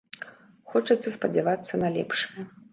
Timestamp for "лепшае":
2.01-2.51